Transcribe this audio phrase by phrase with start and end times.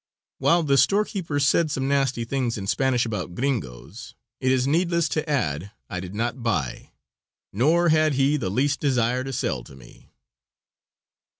[0.39, 5.29] While the storekeeper said some nasty things in Spanish about "Gringos," it is needless to
[5.29, 6.89] add I did not buy,
[7.53, 10.11] nor had he the least desire to sell to me.